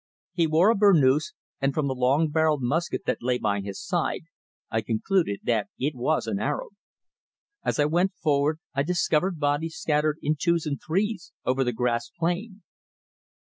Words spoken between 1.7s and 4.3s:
from the long barrelled musket that lay by his side